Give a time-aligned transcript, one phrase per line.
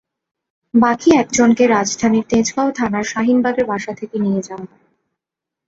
[0.73, 4.83] বাকি একজনকে রাজধানীর তেজগাঁও থানার শাহীনবাগের বাসা থেকে নিয়ে যাওয়া হয়।